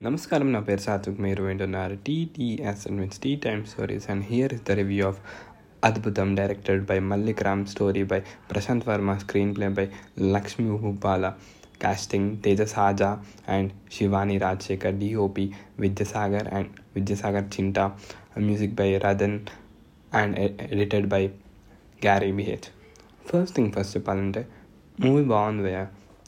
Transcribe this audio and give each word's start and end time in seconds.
నమస్కారం 0.00 0.48
నా 0.52 0.60
పేరు 0.60 0.80
సాత్విక్ 0.80 1.20
మీరు. 1.20 1.42
వింటున్నారు 1.42 1.94
TTS 2.06 2.82
and 2.88 2.98
means 3.00 3.20
T 3.20 3.30
time 3.36 3.62
stories 3.64 4.06
and 4.10 4.24
here 4.24 4.52
is 4.54 4.64
the 4.64 4.74
review 4.80 5.04
of 5.06 5.20
Adbhutham 5.82 6.28
directed 6.36 6.82
by 6.84 6.98
Mallik 7.06 7.42
Ram 7.42 7.64
story 7.66 8.02
by 8.04 8.18
Prashanth 8.50 8.86
Varma 8.88 9.14
screenplay 9.56 9.68
by 9.78 9.86
Lakshmi 10.34 10.68
Bhupala 10.82 11.26
casting 11.82 12.30
Teja 12.44 12.74
Sajja 12.74 13.10
and 13.48 13.72
Shivani 13.92 14.36
Rajasekhar 14.38 14.96
DOP 14.98 15.46
Vidyasagar 15.80 16.48
and 16.54 16.70
Vidyasagar 16.96 17.48
Chinta 17.56 17.84
music 18.46 18.74
by 18.74 18.90
Radhan 19.06 19.38
and 20.12 20.36
edited 20.70 21.08
by 21.08 21.22
Garry 22.02 22.32
BH 22.32 22.68
first 23.28 23.56
thing 23.56 23.72
first 23.72 23.94
చెప్పాలంటే 23.96 24.42
movie 24.98 25.24
బాగుంది 25.26 25.72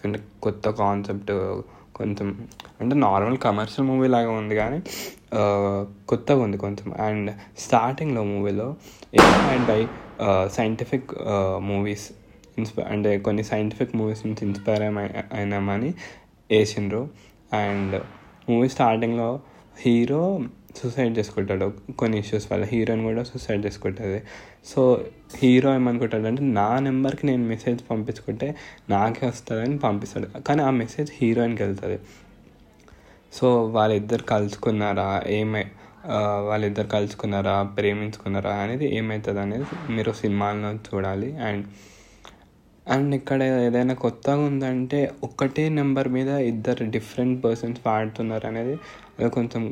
అంటే 0.05 0.19
కొత్త 0.43 0.71
concept 0.80 1.30
కొంచెం 1.95 2.48
అంటే 2.80 2.96
normal 2.96 3.39
commercial 3.39 3.88
movie 3.88 4.09
లాగా 4.09 4.30
ఉంది 4.30 4.55
కానీ 4.55 4.82
కొత్తగా 6.09 6.42
ఉంది 6.42 6.56
కొంచెం. 6.56 6.95
అండ్ 7.01 7.30
స్టార్టింగ్లో 7.59 8.24
మూవీలో 8.24 8.77
ఇన్స్పైర్డ్ 9.14 9.66
బై 9.66 9.87
సైంటిఫిక్ 10.48 11.14
మూవీస్ 11.59 12.12
ఇన్స్పై 12.59 12.83
అంటే 12.83 13.19
కొన్ని 13.19 13.42
సైంటిఫిక్ 13.42 13.97
మూవీస్ 13.97 14.27
నుంచి 14.27 14.47
ఇన్స్పైర్ 14.47 14.83
అయినామని 14.83 15.95
వేసిండ్రు 16.51 17.09
అండ్ 17.52 18.02
మూవీ 18.50 18.69
స్టార్టింగ్లో 18.69 19.41
హీరో 19.80 20.41
సూసైడ్ 20.82 21.18
చేసుకుంటాడు. 21.18 21.66
కొన్ని 21.98 22.16
ఇష్యూస్ 22.18 22.46
వల్ల 22.52 22.64
హీరోయిన్ 22.64 23.02
కూడా 23.05 23.23
సూసైడ్ 23.23 23.62
చేసుకుంటుంది. 23.66 24.19
సో 24.66 24.80
హీరో 25.36 25.74
ఏమనుకుంటాడంటే 25.74 26.42
నా 26.42 26.69
నెంబర్కి 26.78 27.27
నేను 27.27 27.45
మెసేజ్ 27.45 27.80
పంపించుకుంటే 27.91 28.48
నాకే 28.91 29.27
వస్తుందని 29.27 29.78
పంపిస్తాడు. 29.78 30.28
కానీ 30.48 30.62
ఆ 30.62 30.70
మెసేజ్ 30.83 31.10
హీరోయిన్కి 31.19 31.62
వెళ్తుంది. 31.62 31.98
సో 33.33 33.46
వాళ్ళిద్దరు 33.66 34.22
కలుసుకున్నారా? 34.22 35.22
ఏమై 35.38 35.64
వాళ్ళిద్దరు 36.48 36.86
కలుసుకున్నారా? 36.86 37.55
ప్రేమించుకున్నారా? 37.78 38.53
అనేది 38.64 38.86
ఏమవుతుంది 38.98 39.41
అనేది 39.41 39.66
మీరు 39.91 40.12
సినిమాల్లో 40.12 40.70
చూడాలి. 40.88 41.31
అండ్ 41.48 41.64
అండ్ 42.86 43.12
ఇక్కడ 43.14 43.41
ఏదైనా 43.66 43.94
కొత్తగా 43.94 44.42
ఉందంటే 44.50 44.98
ఒకటే 45.25 45.64
నెంబర్ 45.69 46.08
మీద 46.08 46.31
ఇద్దరు 46.53 46.84
డిఫరెంట్ 46.91 47.36
పర్సన్స్ 47.44 47.81
వాడుతున్నారు 47.86 48.47
అనేది 48.47 48.75
అది 49.19 49.28
కొంచెం 49.31 49.62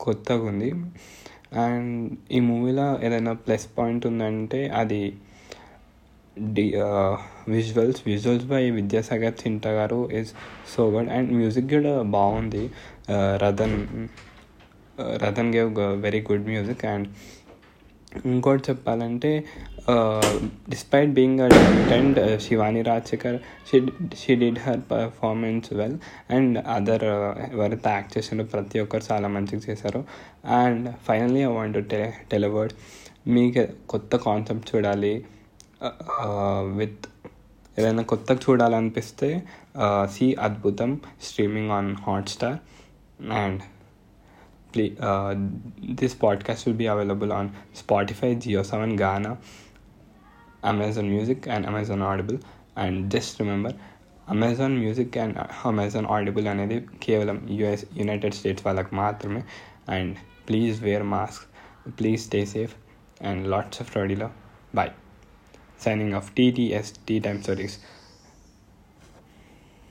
కొత్తగా 0.00 0.44
ఉంది 0.44 0.70
అండ్ 1.60 2.16
ఈ 2.32 2.40
మూవీలో 2.40 2.86
ఏదైనా 3.02 3.32
ప్లస్ 3.32 3.66
పాయింట్ 3.78 4.06
ఉందంటే 4.06 4.60
అది 4.68 5.00
the 6.56 6.64
visuals 7.48 8.00
visuals 8.06 8.46
by 8.46 8.70
Vidyasagar 8.70 9.34
Chinta 9.34 9.66
garu 9.68 10.00
is 10.10 10.30
so 10.76 10.90
good 10.90 11.08
and 11.08 11.30
music 11.32 11.68
కూడా 11.72 12.02
బాగుంది. 12.16 12.64
Ratan 13.36 13.76
Ratan 15.24 15.50
gave 15.54 15.70
very 16.02 16.20
good 16.20 16.46
music 16.46 16.84
and 16.84 17.08
ఇంకోటి 18.26 18.62
చెప్పాలంటే 18.70 19.44
despite 20.70 21.10
being 21.10 21.40
attend 21.40 22.40
Shivani 22.40 22.82
Rajasekhar 22.82 23.38
she 24.16 24.34
did 24.34 24.58
her 24.58 24.80
performance 24.90 25.72
well 25.72 25.98
and 26.30 26.58
other 26.68 27.04
ఎవరైతే 27.52 27.90
act 27.90 28.18
చేసారో 28.18 28.44
ప్రతి 28.44 28.80
ఒక్కరు 28.80 29.12
చాలా 29.12 29.28
మంచిగా 29.28 29.62
చేశారు. 29.70 30.04
అండ్ 30.46 30.94
ఫైనల్లీ 31.06 31.42
ఐ 31.42 31.52
వాంట్ 31.52 31.90
టె 31.90 32.12
టెలివర్డ్ 32.32 32.72
మీకు 33.28 33.68
కొత్త 33.88 34.16
కాన్సెప్ట్ 34.16 34.76
చూడాలి. 34.76 35.24
Uh, 35.80 35.84
uh, 35.84 36.76
విత్ 36.76 37.06
ఏదైనా 37.78 38.02
కొత్తగా 38.02 38.38
చూడాలనిపిస్తే 38.50 39.42
uh, 39.76 40.06
see 40.06 40.36
Adbhutham 40.40 41.00
streaming 41.22 41.70
on 41.70 41.96
Hotstar 41.96 42.58
and 43.32 43.62
Play, 44.73 44.95
uh, 44.99 45.35
this 45.79 46.15
podcast 46.15 46.65
will 46.65 46.73
be 46.73 46.87
available 46.87 47.31
on 47.31 47.51
Spotify, 47.75 48.29
Geo7, 48.35 48.97
Ghana, 48.97 49.37
Amazon 50.63 51.09
Music, 51.09 51.47
and 51.47 51.65
Amazon 51.65 52.01
Audible. 52.01 52.39
And 52.75 53.11
just 53.11 53.39
remember, 53.39 53.73
Amazon 54.29 54.75
Music 54.77 55.15
and 55.17 55.37
Amazon 55.65 56.05
Audible 56.05 56.45
అనేది 56.47 56.77
కేవలం 56.99 57.37
US 57.51 57.83
United 57.97 58.35
States 58.35 58.65
వాళ్ళకి 58.67 58.95
మాత్రమే 58.95 59.41
and 59.89 60.13
please 60.49 60.77
wear 60.83 61.05
mask 61.13 61.43
please 61.99 62.21
stay 62.21 62.41
safe 62.45 62.73
and 63.21 63.41
lots 63.47 63.81
of 63.81 63.91
రెడీలో 63.97 64.29
bye 64.75 64.91
signing 65.83 66.13
off 66.13 66.29
TTS 66.31 66.91
tea 67.07 67.17
time 67.19 67.41
stories 67.41 67.75